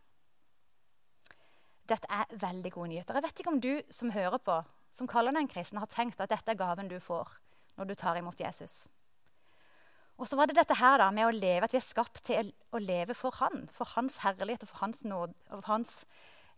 Dette 1.89 2.09
er 2.09 2.31
veldig 2.41 2.73
gode 2.73 2.95
nyheter. 2.95 3.19
Jeg 3.19 3.27
vet 3.27 3.41
ikke 3.41 3.53
om 3.53 3.61
du 3.61 3.73
som 3.93 4.13
hører 4.15 4.41
på, 4.41 4.61
som 4.95 5.09
kaller 5.11 5.35
deg 5.35 5.45
en 5.45 5.51
kristen, 5.53 5.81
har 5.83 5.91
tenkt 5.93 6.23
at 6.23 6.33
dette 6.33 6.51
er 6.51 6.59
gaven 6.59 6.89
du 6.89 6.97
får 7.03 7.35
når 7.77 7.91
du 7.91 7.95
tar 7.99 8.17
imot 8.17 8.41
Jesus. 8.41 8.85
Og 10.15 10.29
så 10.31 10.39
var 10.39 10.47
det 10.47 10.57
dette 10.57 10.77
her 10.79 11.01
da, 11.03 11.09
med 11.11 11.27
å 11.27 11.35
leve, 11.35 11.67
at 11.67 11.75
vi 11.75 11.81
er 11.81 11.85
skapt 11.85 12.23
til 12.25 12.53
å 12.71 12.79
leve 12.79 13.17
for 13.19 13.35
Han. 13.41 13.67
For 13.75 13.97
Hans 13.97 14.21
herlighet 14.23 14.63
og 14.63 14.71
for 14.71 14.85
Hans 14.85 15.03
nåde. 15.03 15.35
For 15.51 15.67
hans, 15.67 15.95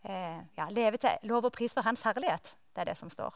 eh, 0.05 0.45
ja, 0.59 0.69
leve 0.69 1.01
til 1.01 1.25
lov 1.25 1.49
og 1.49 1.55
pris 1.57 1.73
for 1.73 1.81
Hans 1.81 2.05
herlighet. 2.05 2.53
Det 2.75 2.85
er 2.85 2.91
det 2.91 2.97
som 3.01 3.09
står. 3.09 3.33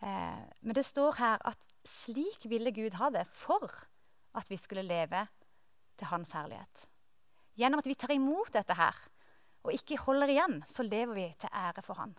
Eh, 0.00 0.42
men 0.60 0.74
det 0.76 0.84
står 0.84 1.18
her 1.18 1.42
at 1.48 1.68
slik 1.84 2.46
ville 2.48 2.72
Gud 2.72 2.96
ha 3.00 3.10
det 3.12 3.26
for 3.28 3.68
at 4.34 4.50
vi 4.50 4.56
skulle 4.56 4.86
leve 4.86 5.26
til 5.98 6.08
Hans 6.08 6.32
herlighet. 6.32 6.86
Gjennom 7.58 7.82
at 7.82 7.88
vi 7.88 7.94
tar 7.98 8.14
imot 8.14 8.52
dette 8.54 8.74
her 8.74 8.96
og 9.62 9.74
ikke 9.76 9.98
holder 10.00 10.32
igjen, 10.32 10.62
så 10.66 10.82
lever 10.86 11.14
vi 11.14 11.26
til 11.38 11.52
ære 11.52 11.82
for 11.84 12.00
Han. 12.00 12.16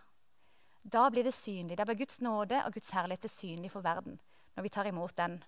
Da 0.82 1.08
blir 1.10 1.24
det 1.24 1.34
synlig. 1.34 1.78
Da 1.78 1.84
blir 1.84 1.98
Guds 1.98 2.20
nåde 2.20 2.62
og 2.64 2.72
Guds 2.74 2.90
herlighet 2.90 3.30
synlig 3.30 3.70
for 3.70 3.80
verden 3.80 4.20
når 4.54 4.62
vi 4.62 4.68
tar 4.68 4.86
imot 4.86 5.16
den 5.16 5.42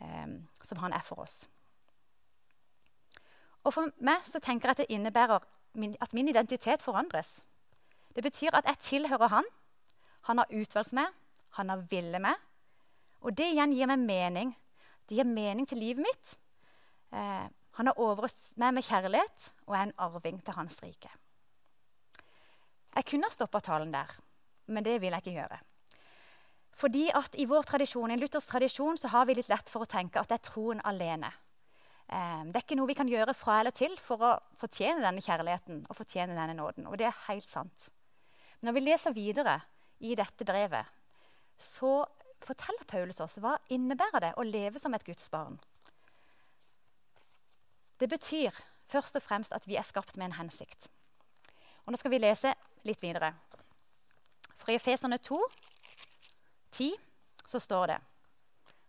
eh, 0.00 0.28
som 0.62 0.78
Han 0.78 0.92
er 0.92 1.04
for 1.04 1.24
oss. 1.24 1.44
Og 3.64 3.72
For 3.72 3.88
meg 4.04 4.24
så 4.28 4.40
tenker 4.44 4.68
jeg 4.68 4.70
at 4.70 4.82
det 4.84 4.92
innebærer 4.92 5.44
min, 5.74 5.96
at 6.00 6.12
min 6.14 6.28
identitet 6.28 6.82
forandres. 6.82 7.42
Det 8.14 8.22
betyr 8.22 8.50
at 8.52 8.64
jeg 8.64 8.78
tilhører 8.78 9.28
Han. 9.28 9.44
Han 10.20 10.38
har 10.38 10.52
utvalgt 10.52 10.92
meg, 10.92 11.06
han 11.58 11.72
har 11.72 11.84
villet 11.90 12.22
meg. 12.22 12.38
Og 13.24 13.34
det 13.36 13.50
igjen 13.54 13.74
gir 13.74 13.88
meg 13.90 14.04
mening. 14.04 14.54
Det 15.08 15.18
gir 15.18 15.28
mening 15.28 15.68
til 15.68 15.80
livet 15.80 16.04
mitt. 16.04 16.34
Eh, 17.14 17.46
han 17.74 17.90
har 17.90 18.00
overøst 18.00 18.54
meg 18.60 18.76
med 18.76 18.86
kjærlighet 18.86 19.50
og 19.66 19.76
er 19.76 19.86
en 19.88 19.96
arving 20.06 20.40
til 20.44 20.56
hans 20.56 20.80
rike. 20.84 21.10
Jeg 22.94 23.06
kunne 23.10 23.26
ha 23.26 23.34
stoppa 23.34 23.58
talen 23.64 23.90
der, 23.94 24.10
men 24.70 24.84
det 24.86 25.00
vil 25.02 25.14
jeg 25.14 25.24
ikke 25.24 25.38
gjøre. 25.40 25.58
Fordi 26.74 27.08
at 27.14 27.34
I 27.38 27.46
vår 27.50 27.66
tradisjon, 27.70 28.10
i 28.10 28.14
en 28.14 28.22
luthersk 28.22 28.50
tradisjon 28.50 28.98
så 28.98 29.10
har 29.10 29.26
vi 29.26 29.36
litt 29.38 29.50
lett 29.50 29.70
for 29.70 29.82
å 29.82 29.90
tenke 29.90 30.20
at 30.20 30.30
det 30.30 30.38
er 30.38 30.46
troen 30.46 30.82
alene. 30.86 31.30
Eh, 32.06 32.42
det 32.50 32.58
er 32.58 32.64
ikke 32.64 32.78
noe 32.78 32.90
vi 32.90 32.98
kan 32.98 33.10
gjøre 33.10 33.34
fra 33.34 33.60
eller 33.62 33.74
til 33.74 33.94
for 34.02 34.22
å 34.22 34.32
fortjene 34.60 35.02
denne 35.02 35.22
kjærligheten 35.24 35.84
og 35.88 35.98
fortjene 35.98 36.36
denne 36.36 36.56
nåden. 36.58 36.88
Og 36.90 36.98
det 37.00 37.08
er 37.10 37.22
helt 37.28 37.50
sant. 37.50 37.88
Men 38.58 38.70
når 38.70 38.78
vi 38.78 38.84
leser 38.86 39.16
videre 39.16 39.58
i 40.04 40.14
dette 40.18 40.46
brevet, 40.46 40.93
så 41.64 42.04
forteller 42.44 42.84
Paulus 42.88 43.22
oss 43.24 43.38
hva 43.40 43.56
innebærer 43.72 44.20
det 44.20 44.32
å 44.36 44.44
leve 44.46 44.80
som 44.80 44.94
et 44.94 45.06
Guds 45.06 45.30
barn. 45.32 45.56
Det 47.98 48.08
betyr 48.10 48.52
først 48.90 49.16
og 49.16 49.24
fremst 49.24 49.54
at 49.56 49.66
vi 49.68 49.78
er 49.80 49.86
skapt 49.86 50.18
med 50.18 50.28
en 50.28 50.38
hensikt. 50.42 50.90
Og 51.84 51.92
Nå 51.92 52.00
skal 52.00 52.12
vi 52.14 52.20
lese 52.20 52.54
litt 52.84 53.02
videre. 53.04 53.32
For 54.54 54.72
i 54.72 54.78
Efeserne 54.78 55.18
2, 55.20 55.38
10, 56.74 56.92
så 57.46 57.60
står 57.60 57.94
det 57.94 57.98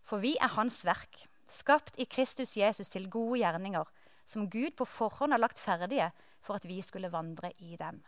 For 0.06 0.22
vi 0.22 0.36
er 0.40 0.52
Hans 0.56 0.82
verk, 0.86 1.26
skapt 1.46 1.98
i 2.00 2.08
Kristus 2.08 2.56
Jesus 2.56 2.90
til 2.92 3.08
gode 3.10 3.40
gjerninger, 3.40 3.84
som 4.26 4.48
Gud 4.50 4.74
på 4.76 4.84
forhånd 4.88 5.32
har 5.32 5.40
lagt 5.42 5.62
ferdige 5.62 6.10
for 6.42 6.58
at 6.58 6.66
vi 6.66 6.80
skulle 6.82 7.12
vandre 7.12 7.52
i 7.58 7.76
dem. 7.78 8.02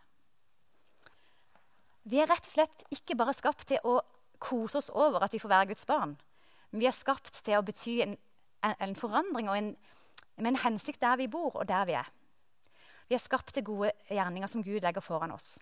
Vi 2.08 2.20
er 2.22 2.30
rett 2.30 2.46
og 2.46 2.50
slett 2.50 2.86
ikke 2.94 3.16
bare 3.18 3.36
skapt 3.36 3.68
til 3.68 3.82
å 3.84 4.00
kose 4.38 4.78
oss 4.78 4.90
over 4.94 5.24
at 5.24 5.32
vi 5.32 5.40
får 5.42 5.52
være 5.52 5.70
Guds 5.72 5.86
barn. 5.86 6.16
Men 6.70 6.82
vi 6.82 6.88
er 6.88 6.96
skapt 6.96 7.40
til 7.44 7.58
å 7.58 7.64
bety 7.64 8.00
en, 8.04 8.16
en 8.62 8.94
forandring 8.98 9.48
en, 9.52 9.72
med 10.36 10.52
en 10.52 10.62
hensikt 10.64 11.00
der 11.00 11.16
vi 11.20 11.28
bor, 11.32 11.54
og 11.56 11.68
der 11.68 11.86
vi 11.88 11.96
er. 11.98 12.10
Vi 13.08 13.16
er 13.16 13.22
skapt 13.22 13.54
til 13.56 13.64
gode 13.64 13.92
gjerninger 14.10 14.50
som 14.50 14.62
Gud 14.62 14.82
legger 14.84 15.04
foran 15.04 15.32
oss. 15.32 15.56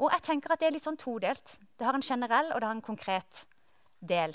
Og 0.00 0.10
jeg 0.14 0.24
tenker 0.24 0.52
at 0.52 0.60
Det 0.60 0.66
er 0.66 0.74
litt 0.74 0.86
sånn 0.86 0.98
todelt. 0.98 1.58
Det 1.78 1.86
har 1.86 1.94
en 1.94 2.04
generell 2.04 2.50
og 2.52 2.60
det 2.60 2.66
har 2.66 2.76
en 2.76 2.84
konkret 2.84 3.44
del. 4.00 4.34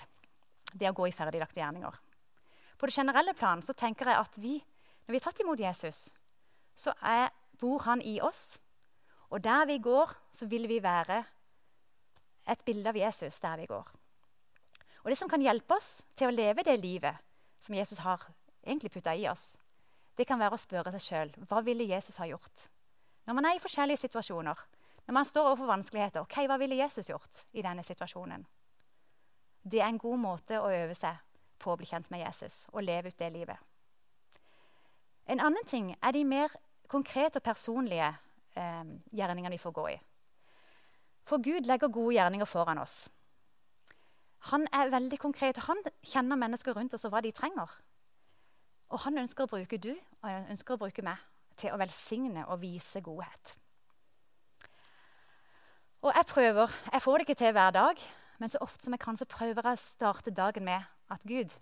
Det 0.72 0.90
å 0.90 0.96
gå 0.96 1.10
i 1.10 1.16
ferdiglagte 1.16 1.60
gjerninger. 1.60 1.98
På 2.78 2.88
det 2.88 2.96
generelle 2.96 3.34
plan 3.34 3.64
så 3.64 3.74
tenker 3.74 4.12
jeg 4.12 4.20
at 4.20 4.38
vi, 4.38 4.60
når 5.06 5.16
vi 5.16 5.20
er 5.20 5.25
tatt 5.25 5.42
imot 5.42 5.60
Jesus, 5.60 6.14
så 6.75 6.94
er, 7.02 7.32
bor 7.60 7.84
han 7.88 8.02
i 8.04 8.20
oss. 8.22 8.60
Og 9.32 9.42
der 9.44 9.66
vi 9.68 9.80
går, 9.80 10.12
så 10.32 10.48
vil 10.48 10.68
vi 10.70 10.82
være 10.84 11.24
et 12.46 12.66
bilde 12.66 12.90
av 12.90 12.98
Jesus 12.98 13.40
der 13.42 13.58
vi 13.58 13.70
går. 13.70 13.88
Og 15.04 15.10
Det 15.10 15.18
som 15.18 15.30
kan 15.30 15.42
hjelpe 15.42 15.75
oss 15.75 16.02
til 16.16 16.30
å 16.30 16.34
leve 16.34 16.64
det 16.66 16.80
livet 16.82 17.18
som 17.62 17.75
Jesus 17.75 18.02
har 18.02 18.22
egentlig 18.66 18.92
putta 18.92 19.14
i 19.16 19.28
oss, 19.30 19.56
det 20.18 20.25
kan 20.25 20.40
være 20.40 20.56
å 20.56 20.62
spørre 20.62 20.94
seg 20.96 21.04
sjøl 21.04 21.34
hva 21.50 21.62
ville 21.62 21.86
Jesus 21.86 22.18
ha 22.18 22.25
gjort? 22.25 22.70
Når 23.25 23.38
man 23.38 23.46
er 23.46 23.58
i 23.58 23.62
forskjellige 23.62 24.06
situasjoner, 24.06 24.58
når 25.06 25.14
man 25.14 25.25
står 25.25 25.50
overfor 25.52 25.70
vanskeligheter, 25.70 26.25
ok, 26.25 26.46
hva 26.50 26.58
ville 26.58 26.78
Jesus 26.80 27.10
gjort 27.10 27.44
i 27.54 27.62
denne 27.62 27.84
situasjonen? 27.84 28.46
Det 29.62 29.82
er 29.82 29.90
en 29.90 30.02
god 30.02 30.22
måte 30.22 30.62
å 30.62 30.70
øve 30.70 30.96
seg 30.98 31.18
på 31.62 31.74
å 31.74 31.78
bli 31.78 31.88
kjent 31.90 32.10
med 32.14 32.22
Jesus 32.22 32.66
og 32.72 32.86
leve 32.86 33.10
ut 33.10 33.18
det 33.20 33.32
livet. 33.34 33.58
En 35.25 35.42
annen 35.42 35.66
ting 35.66 35.94
er 35.96 36.14
de 36.14 36.22
mer 36.25 36.54
konkrete 36.90 37.42
og 37.42 37.46
personlige 37.46 38.12
eh, 38.54 38.84
gjerningene 39.12 39.54
vi 39.54 39.62
får 39.62 39.74
gå 39.74 39.88
i. 39.90 39.96
For 41.25 41.41
Gud 41.41 41.65
legger 41.65 41.89
gode 41.89 42.13
gjerninger 42.15 42.46
foran 42.46 42.82
oss. 42.82 43.10
Han 44.51 44.67
er 44.74 44.94
veldig 44.94 45.17
konkret. 45.20 45.58
Han 45.65 45.82
kjenner 46.05 46.38
mennesker 46.38 46.75
rundt 46.77 46.94
oss 46.94 47.05
og 47.08 47.15
hva 47.15 47.22
de 47.25 47.34
trenger. 47.34 47.72
Og 48.94 49.01
han 49.08 49.17
ønsker 49.17 49.46
å 49.46 49.50
bruke 49.50 49.79
du 49.82 49.94
og 49.96 50.27
han 50.29 50.51
ønsker 50.53 50.75
å 50.75 50.82
bruke 50.86 51.05
meg 51.05 51.22
til 51.58 51.74
å 51.74 51.79
velsigne 51.82 52.46
og 52.46 52.62
vise 52.62 53.01
godhet. 53.01 53.55
Og 56.05 56.12
jeg 56.13 56.25
prøver. 56.29 56.74
Jeg 56.94 57.01
får 57.01 57.17
det 57.17 57.25
ikke 57.25 57.39
til 57.39 57.53
hver 57.55 57.72
dag, 57.74 58.01
men 58.38 58.51
så 58.51 58.62
ofte 58.62 58.86
som 58.86 58.94
jeg 58.94 59.01
kan, 59.01 59.17
så 59.17 59.25
prøver 59.25 59.65
jeg 59.65 59.79
å 59.79 59.82
starte 59.82 60.34
dagen 60.34 60.67
med 60.67 60.84
at 61.10 61.24
Gud, 61.25 61.53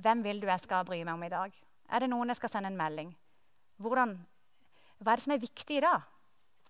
hvem 0.00 0.22
vil 0.24 0.40
du 0.40 0.46
jeg 0.48 0.62
skal 0.64 0.86
bry 0.88 1.02
meg 1.04 1.12
om 1.12 1.24
i 1.26 1.32
dag? 1.32 1.52
Er 1.92 2.00
det 2.00 2.08
noen 2.08 2.32
jeg 2.32 2.40
skal 2.40 2.52
sende 2.54 2.70
en 2.72 2.78
melding? 2.78 3.10
Hvordan, 3.82 4.14
hva 5.02 5.12
er 5.12 5.20
det 5.20 5.26
som 5.26 5.34
er 5.36 5.42
viktig 5.42 5.76
i 5.76 5.84
dag? 5.84 6.06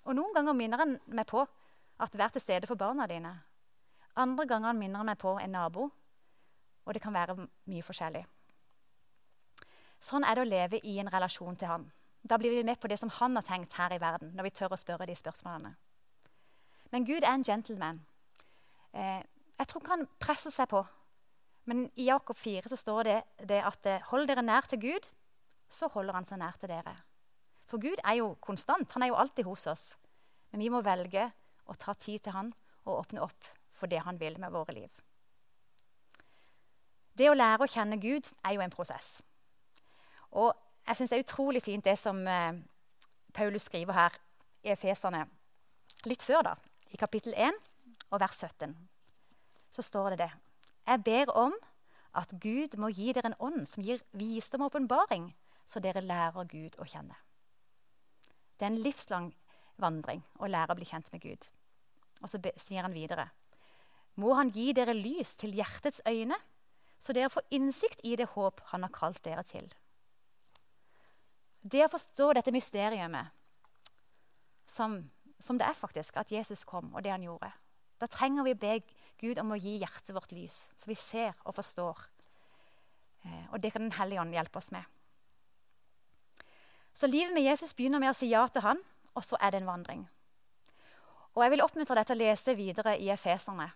Og 0.06 0.18
noen 0.18 0.34
ganger 0.34 0.58
minner 0.58 0.82
han 0.82 0.96
meg 1.06 1.26
på 1.30 1.44
at 1.98 2.18
vær 2.18 2.32
til 2.34 2.42
stede 2.42 2.68
for 2.68 2.78
barna 2.78 3.06
dine. 3.06 3.32
Andre 4.16 4.46
ganger 4.46 4.72
minner 4.72 5.02
han 5.02 5.10
meg 5.10 5.18
på 5.20 5.36
en 5.40 5.52
nabo. 5.52 5.90
Og 6.86 6.94
det 6.94 7.02
kan 7.02 7.14
være 7.14 7.36
mye 7.66 7.82
forskjellig. 7.82 8.22
Sånn 9.98 10.24
er 10.24 10.36
det 10.36 10.44
å 10.44 10.48
leve 10.48 10.80
i 10.86 10.98
en 11.00 11.10
relasjon 11.10 11.56
til 11.58 11.70
han. 11.70 11.86
Da 12.22 12.38
blir 12.38 12.52
vi 12.52 12.64
med 12.66 12.78
på 12.80 12.88
det 12.90 12.98
som 13.00 13.10
han 13.18 13.36
har 13.38 13.46
tenkt 13.46 13.74
her 13.78 13.94
i 13.94 14.00
verden, 14.02 14.32
når 14.36 14.48
vi 14.48 14.54
tør 14.58 14.74
å 14.74 14.78
spørre 14.78 15.06
de 15.08 15.16
spørsmålene. 15.18 15.72
Men 16.92 17.06
Gud 17.06 17.24
er 17.24 17.32
en 17.32 17.44
gentleman. 17.46 18.00
Eh, 18.92 19.22
jeg 19.58 19.68
tror 19.68 19.82
ikke 19.82 19.94
han 19.94 20.06
presser 20.22 20.54
seg 20.54 20.68
på. 20.70 20.84
Men 21.66 21.88
i 21.98 22.06
Jakob 22.06 22.38
4 22.38 22.70
så 22.70 22.78
står 22.78 23.08
det, 23.08 23.16
det 23.50 23.62
at 23.66 23.88
eh, 23.90 24.04
hold 24.10 24.28
dere 24.30 24.44
nær 24.44 24.68
til 24.70 24.82
Gud, 24.84 25.08
så 25.70 25.88
holder 25.90 26.18
han 26.18 26.28
seg 26.28 26.38
nær 26.42 26.58
til 26.60 26.70
dere. 26.70 26.94
For 27.66 27.82
Gud 27.82 27.98
er 28.04 28.20
jo 28.20 28.34
konstant. 28.40 28.92
Han 28.94 29.02
er 29.02 29.10
jo 29.10 29.18
alltid 29.18 29.48
hos 29.48 29.66
oss. 29.70 29.86
Men 30.52 30.62
vi 30.62 30.70
må 30.70 30.82
velge 30.86 31.30
å 31.66 31.76
ta 31.78 31.94
tid 31.94 32.22
til 32.24 32.36
han 32.36 32.52
og 32.86 33.00
åpne 33.02 33.24
opp 33.26 33.50
for 33.74 33.90
det 33.90 34.02
han 34.06 34.20
vil 34.20 34.38
med 34.40 34.54
våre 34.54 34.74
liv. 34.76 34.90
Det 37.16 37.30
å 37.30 37.36
lære 37.36 37.64
å 37.64 37.70
kjenne 37.70 37.98
Gud 38.00 38.28
er 38.44 38.56
jo 38.56 38.62
en 38.64 38.72
prosess. 38.72 39.20
Og 40.36 40.52
jeg 40.86 40.98
syns 40.98 41.12
det 41.12 41.18
er 41.18 41.24
utrolig 41.24 41.62
fint 41.64 41.84
det 41.84 41.96
som 41.98 42.18
eh, 42.28 42.58
Paulus 43.34 43.68
skriver 43.68 43.96
her 43.96 44.18
i 44.66 44.72
Efeserne. 44.74 45.24
Litt 46.06 46.22
før, 46.22 46.42
da, 46.50 46.54
i 46.92 47.00
kapittel 47.00 47.34
1 47.34 47.56
og 48.10 48.20
vers 48.20 48.42
17, 48.44 48.74
så 49.72 49.82
står 49.82 50.14
det 50.14 50.26
det. 50.26 50.30
Jeg 50.86 51.02
ber 51.06 51.32
om 51.34 51.56
at 52.16 52.32
Gud 52.40 52.76
må 52.80 52.92
gi 52.94 53.10
dere 53.12 53.32
en 53.32 53.40
ånd 53.42 53.64
som 53.68 53.84
gir 53.84 54.04
visdom 54.16 54.64
og 54.64 54.72
åpenbaring, 54.72 55.30
så 55.66 55.82
dere 55.82 56.04
lærer 56.04 56.48
Gud 56.48 56.78
å 56.78 56.86
kjenne. 56.86 57.16
Det 58.56 58.64
er 58.64 58.72
en 58.72 58.84
livslang 58.84 59.32
vandring 59.82 60.22
og 60.38 60.50
lære 60.50 60.74
å 60.74 60.78
bli 60.78 60.88
kjent 60.88 61.10
med 61.12 61.22
Gud. 61.22 61.48
Og 62.22 62.30
så 62.32 62.40
sier 62.56 62.82
han 62.82 62.96
videre.: 62.96 63.28
Må 64.16 64.34
Han 64.34 64.48
gi 64.48 64.72
dere 64.72 64.94
lys 64.94 65.36
til 65.36 65.54
hjertets 65.54 66.00
øyne, 66.08 66.36
så 66.98 67.12
dere 67.12 67.30
får 67.30 67.44
innsikt 67.50 68.00
i 68.04 68.16
det 68.16 68.32
håp 68.32 68.60
Han 68.72 68.82
har 68.82 68.90
kalt 68.90 69.22
dere 69.24 69.42
til. 69.42 69.68
Det 71.62 71.84
å 71.84 71.92
forstå 71.92 72.32
dette 72.32 72.52
mysteriet 72.52 73.32
som 74.66 75.10
som 75.40 75.58
det 75.58 75.66
er 75.68 75.76
faktisk, 75.76 76.16
at 76.16 76.32
Jesus 76.32 76.64
kom, 76.64 76.92
og 76.94 77.04
det 77.04 77.12
han 77.12 77.24
gjorde. 77.24 77.50
Da 78.00 78.08
trenger 78.10 78.44
vi 78.46 78.54
å 78.54 78.60
be 78.60 78.74
Gud 79.20 79.40
om 79.40 79.54
å 79.54 79.60
gi 79.60 79.78
hjertet 79.80 80.14
vårt 80.16 80.32
lys, 80.36 80.70
så 80.76 80.88
vi 80.88 80.96
ser 80.98 81.36
og 81.44 81.56
forstår. 81.56 82.02
Eh, 83.24 83.46
og 83.52 83.60
det 83.60 83.72
kan 83.72 83.82
Den 83.82 83.96
hellige 83.96 84.20
ånd 84.20 84.34
hjelpe 84.34 84.58
oss 84.58 84.70
med. 84.72 84.84
Så 86.94 87.06
livet 87.06 87.34
med 87.34 87.44
Jesus 87.44 87.74
begynner 87.74 88.00
med 88.00 88.10
å 88.10 88.16
si 88.16 88.28
ja 88.28 88.46
til 88.48 88.64
han, 88.64 88.80
og 89.16 89.24
så 89.24 89.38
er 89.40 89.52
det 89.52 89.62
en 89.62 89.70
vandring. 89.70 90.06
Og 91.36 91.42
Jeg 91.42 91.52
vil 91.52 91.64
oppmuntre 91.64 91.98
deg 91.98 92.06
til 92.08 92.16
å 92.16 92.24
lese 92.24 92.54
videre 92.56 92.96
i 92.96 93.10
Efeserne. 93.12 93.68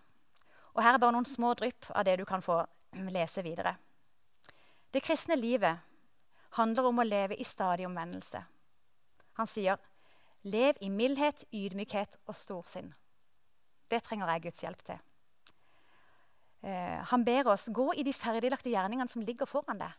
Og 0.73 0.83
Her 0.83 0.95
er 0.95 1.01
bare 1.03 1.13
noen 1.13 1.27
små 1.27 1.53
drypp 1.53 1.89
av 1.93 2.05
det 2.05 2.17
du 2.17 2.25
kan 2.25 2.41
få 2.41 2.61
lese 3.11 3.43
videre. 3.45 3.75
Det 4.91 5.03
kristne 5.03 5.35
livet 5.35 5.77
handler 6.57 6.89
om 6.89 6.99
å 6.99 7.07
leve 7.07 7.37
i 7.37 7.47
stadig 7.47 7.85
omvendelse. 7.87 8.41
Han 9.39 9.47
sier 9.47 9.77
Lev 10.41 10.79
i 10.81 10.89
mildhet, 10.89 11.43
ydmykhet 11.53 12.15
og 12.25 12.33
storsinn. 12.33 12.87
Det 13.91 13.99
trenger 14.01 14.31
jeg 14.31 14.41
Guds 14.47 14.63
hjelp 14.63 14.79
til. 14.87 15.01
Eh, 16.65 16.97
han 17.11 17.25
ber 17.25 17.51
oss 17.53 17.67
gå 17.69 17.91
i 17.93 18.05
de 18.05 18.13
ferdiglagte 18.13 18.73
gjerningene 18.73 19.09
som 19.09 19.21
ligger 19.21 19.45
foran 19.45 19.77
deg. 19.77 19.93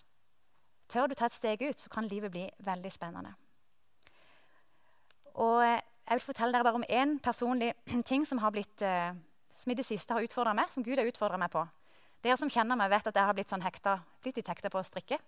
Tør 0.90 1.06
du 1.06 1.14
ta 1.14 1.28
et 1.30 1.36
steg 1.36 1.62
ut, 1.62 1.78
så 1.78 1.92
kan 1.94 2.10
livet 2.10 2.34
bli 2.34 2.48
veldig 2.58 2.90
spennende. 2.90 3.36
Og 5.34 5.62
eh, 5.64 5.80
Jeg 6.02 6.18
vil 6.18 6.26
fortelle 6.26 6.52
dere 6.52 6.66
bare 6.66 6.80
om 6.80 6.88
én 6.90 7.18
personlig 7.22 7.72
ting 8.10 8.26
som, 8.26 8.40
blitt, 8.52 8.82
eh, 8.82 9.14
som 9.56 9.72
i 9.72 9.76
det 9.78 9.86
siste 9.86 10.12
har 10.12 10.24
utfordra 10.24 10.54
meg. 10.54 10.70
som 10.70 10.82
Gud 10.82 10.98
har 10.98 11.06
utfordra 11.06 11.38
meg 11.38 11.50
på. 11.50 11.62
Dere 12.22 12.36
som 12.36 12.50
kjenner 12.50 12.76
meg, 12.76 12.90
vet 12.90 13.06
at 13.06 13.16
jeg 13.16 13.24
har 13.24 13.34
blitt, 13.34 13.50
sånn 13.50 13.62
hekta, 13.62 14.00
blitt 14.22 14.36
litt 14.36 14.48
hekta 14.48 14.70
på 14.70 14.78
å 14.78 14.86
strikke. 14.86 15.18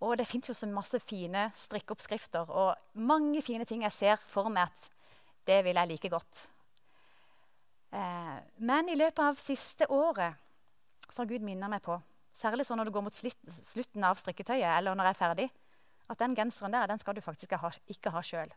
Og 0.00 0.14
det 0.18 0.28
fins 0.30 0.46
jo 0.46 0.54
så 0.54 0.68
masse 0.70 0.98
fine 1.02 1.48
strikkeoppskrifter 1.58 2.50
og 2.54 3.00
mange 3.02 3.42
fine 3.42 3.66
ting 3.66 3.82
jeg 3.82 3.94
ser 3.94 4.20
for 4.30 4.50
meg 4.52 4.70
at 4.70 4.84
det 5.48 5.62
vil 5.66 5.80
jeg 5.80 5.90
like 5.90 6.10
godt. 6.12 6.44
Eh, 7.90 8.36
men 8.62 8.92
i 8.92 8.98
løpet 8.98 9.24
av 9.24 9.40
siste 9.40 9.88
året 9.90 10.36
så 11.08 11.22
har 11.22 11.30
Gud 11.30 11.42
minnet 11.42 11.72
meg 11.72 11.82
på, 11.82 11.96
særlig 12.36 12.68
sånn 12.68 12.78
når 12.78 12.90
du 12.90 12.94
går 12.94 13.06
mot 13.08 13.16
slutten 13.16 14.04
av 14.04 14.20
strikketøyet, 14.20 14.68
eller 14.76 14.94
når 14.94 15.08
jeg 15.08 15.16
er 15.16 15.22
ferdig, 15.22 15.48
at 16.08 16.20
den 16.20 16.36
genseren 16.36 16.76
der 16.76 16.86
den 16.88 17.00
skal 17.00 17.16
du 17.16 17.24
faktisk 17.24 17.56
ikke 17.88 18.12
ha 18.12 18.22
sjøl. 18.22 18.52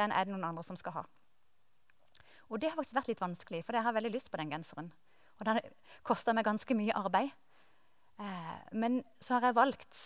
Den 0.00 0.14
er 0.16 0.24
det 0.24 0.32
noen 0.32 0.48
andre 0.48 0.64
som 0.66 0.78
skal 0.80 0.96
ha. 0.96 1.04
Og 2.50 2.58
det 2.58 2.72
har 2.72 2.78
faktisk 2.78 2.98
vært 2.98 3.12
litt 3.12 3.22
vanskelig, 3.22 3.62
for 3.66 3.76
jeg 3.76 3.86
har 3.86 3.94
veldig 3.94 4.12
lyst 4.14 4.32
på 4.32 4.40
den 4.40 4.50
genseren. 4.50 4.90
Og 5.38 5.46
den 5.46 5.60
kosta 6.06 6.34
meg 6.34 6.48
ganske 6.48 6.74
mye 6.76 6.96
arbeid. 6.98 7.30
Eh, 8.20 8.56
men 8.76 9.00
så 9.22 9.36
har 9.36 9.48
jeg 9.48 9.58
valgt 9.60 10.00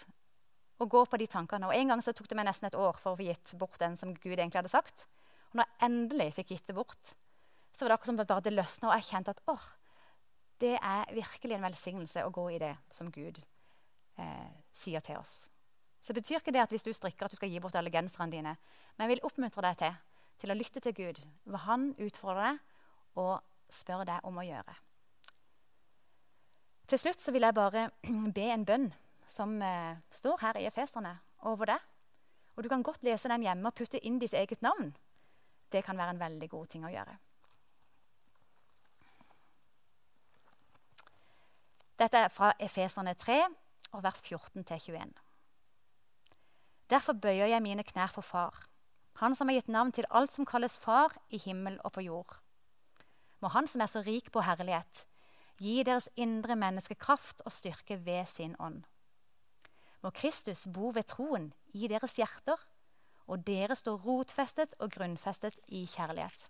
å 0.82 0.88
gå 0.90 1.04
på 1.08 1.18
de 1.20 1.28
tankene. 1.30 1.70
Og 1.70 1.74
En 1.74 1.94
gang 1.94 2.02
så 2.02 2.12
tok 2.12 2.28
det 2.30 2.38
meg 2.38 2.48
nesten 2.48 2.68
et 2.68 2.78
år 2.78 2.98
for 3.00 3.14
å 3.14 3.18
få 3.18 3.26
gitt 3.26 3.54
bort 3.58 3.78
den 3.80 3.96
som 3.96 4.14
Gud 4.14 4.36
egentlig 4.36 4.60
hadde 4.60 4.74
sagt. 4.74 5.06
Og 5.52 5.60
når 5.60 5.66
jeg 5.70 5.88
endelig 5.88 6.28
fikk 6.40 6.52
gitt 6.54 6.68
det 6.68 6.76
bort, 6.76 7.14
så 7.72 7.84
var 7.84 7.94
det 7.94 7.96
akkurat 7.98 8.12
som 8.12 8.20
bare 8.20 8.44
det 8.44 8.54
løsna, 8.54 8.90
og 8.90 8.94
jeg 8.98 9.08
kjente 9.08 9.34
at 9.34 9.42
åh, 9.50 9.64
det 10.62 10.76
er 10.78 11.10
virkelig 11.14 11.56
en 11.56 11.66
velsignelse 11.66 12.22
å 12.26 12.30
gå 12.34 12.44
i 12.54 12.60
det 12.62 12.74
som 12.94 13.10
Gud 13.10 13.40
eh, 14.18 14.52
sier 14.74 15.02
til 15.02 15.18
oss. 15.18 15.48
Så 16.04 16.12
betyr 16.12 16.42
ikke 16.42 16.52
det 16.52 16.60
at 16.60 16.72
hvis 16.72 16.84
du 16.84 16.92
strikker, 16.92 17.24
at 17.24 17.32
du 17.32 17.38
skal 17.38 17.48
gi 17.48 17.60
bort 17.64 17.76
alle 17.80 17.92
genserne 17.92 18.32
dine. 18.32 18.56
Men 18.96 19.06
jeg 19.06 19.14
vil 19.14 19.24
oppmuntre 19.24 19.64
deg 19.64 19.78
til, 19.80 19.94
til 20.42 20.52
å 20.52 20.56
lytte 20.58 20.82
til 20.84 20.96
Gud, 20.98 21.22
hva 21.48 21.62
han 21.64 21.94
utfordrer 21.96 22.50
deg, 22.50 22.58
og 23.22 23.38
spør 23.72 24.04
deg 24.04 24.26
om 24.28 24.36
å 24.36 24.44
gjøre. 24.44 24.74
Til 26.90 27.00
slutt 27.00 27.24
så 27.24 27.32
vil 27.32 27.46
jeg 27.46 27.56
bare 27.56 27.86
be 28.36 28.46
en 28.52 28.68
bønn 28.68 28.90
som 29.24 29.56
eh, 29.64 29.96
står 30.12 30.42
her 30.42 30.60
i 30.60 30.68
Efeserne 30.68 31.16
over 31.48 31.72
deg. 31.72 31.90
Og 32.54 32.62
Du 32.62 32.68
kan 32.68 32.84
godt 32.84 33.02
lese 33.02 33.30
den 33.32 33.46
hjemme 33.46 33.70
og 33.70 33.74
putte 33.78 33.98
inn 34.04 34.20
ditt 34.20 34.36
eget 34.36 34.60
navn. 34.62 34.92
Det 35.72 35.82
kan 35.86 35.96
være 35.98 36.14
en 36.14 36.20
veldig 36.20 36.50
god 36.52 36.68
ting 36.70 36.84
å 36.84 36.92
gjøre. 36.92 37.16
Dette 41.98 42.26
er 42.26 42.28
fra 42.30 42.52
Efeserne 42.60 43.14
3, 43.16 43.40
vers 44.04 44.20
14-21. 44.20 45.23
Derfor 46.90 47.16
bøyer 47.16 47.48
jeg 47.48 47.62
mine 47.62 47.84
knær 47.84 48.12
for 48.12 48.22
Far, 48.22 48.66
Han 49.22 49.34
som 49.34 49.48
har 49.48 49.54
gitt 49.54 49.68
navn 49.68 49.92
til 49.92 50.06
alt 50.10 50.32
som 50.32 50.46
kalles 50.46 50.78
Far 50.78 51.14
i 51.30 51.38
himmel 51.38 51.78
og 51.84 51.92
på 51.92 52.02
jord. 52.02 52.40
Må 53.40 53.48
Han 53.48 53.66
som 53.66 53.80
er 53.80 53.86
så 53.86 54.02
rik 54.02 54.32
på 54.32 54.42
herlighet, 54.42 55.06
gi 55.58 55.82
deres 55.82 56.08
indre 56.16 56.56
menneske 56.56 56.94
kraft 56.94 57.42
og 57.46 57.52
styrke 57.52 58.00
ved 58.04 58.26
sin 58.26 58.56
ånd. 58.58 58.82
Må 60.02 60.10
Kristus 60.10 60.66
bo 60.66 60.90
ved 60.94 61.06
troen 61.08 61.52
i 61.72 61.88
deres 61.88 62.16
hjerter, 62.18 62.58
og 63.26 63.46
dere 63.46 63.76
står 63.76 64.02
rotfestet 64.04 64.74
og 64.78 64.90
grunnfestet 64.92 65.60
i 65.68 65.86
kjærlighet. 65.88 66.48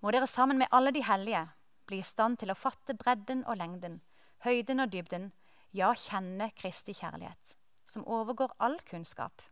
Må 0.00 0.10
dere 0.10 0.26
sammen 0.26 0.58
med 0.58 0.72
alle 0.72 0.90
de 0.94 1.02
hellige 1.04 1.48
bli 1.86 1.98
i 2.00 2.06
stand 2.06 2.38
til 2.40 2.50
å 2.50 2.56
fatte 2.56 2.96
bredden 2.96 3.44
og 3.44 3.58
lengden, 3.60 4.00
høyden 4.46 4.80
og 4.80 4.92
dybden, 4.94 5.32
ja, 5.72 5.92
kjenne 5.92 6.50
Kristi 6.56 6.94
kjærlighet, 6.96 7.56
som 7.92 8.06
overgår 8.08 8.54
all 8.58 8.78
kunnskap. 8.88 9.42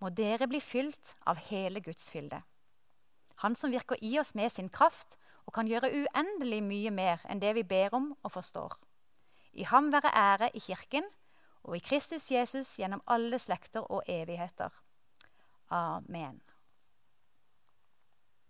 Må 0.00 0.08
dere 0.16 0.48
bli 0.48 0.60
fylt 0.64 1.14
av 1.28 1.40
hele 1.50 1.82
Guds 1.84 2.08
fylde. 2.10 2.42
Han 3.44 3.56
som 3.56 3.72
virker 3.72 4.00
i 4.04 4.18
oss 4.20 4.34
med 4.34 4.52
sin 4.52 4.68
kraft 4.68 5.16
og 5.46 5.54
kan 5.56 5.68
gjøre 5.68 5.92
uendelig 5.92 6.60
mye 6.64 6.92
mer 6.94 7.24
enn 7.28 7.40
det 7.40 7.54
vi 7.56 7.64
ber 7.64 7.96
om 7.96 8.12
og 8.22 8.32
forstår. 8.36 8.76
I 9.52 9.64
ham 9.66 9.90
være 9.92 10.12
ære 10.14 10.50
i 10.54 10.60
Kirken 10.60 11.08
og 11.62 11.76
i 11.76 11.82
Kristus 11.84 12.30
Jesus 12.30 12.76
gjennom 12.78 13.02
alle 13.06 13.38
slekter 13.38 13.84
og 13.90 14.04
evigheter. 14.08 14.70
Amen. 15.70 16.40